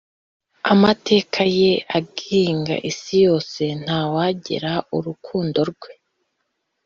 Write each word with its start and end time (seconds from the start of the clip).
Amateka 0.73 1.41
ye 1.59 1.73
agenga 1.97 2.75
isi 2.89 3.15
yose, 3.25 3.63
Nta 3.83 3.99
wagera 4.13 4.71
urukundo 4.97 5.59
rwe, 5.71 5.93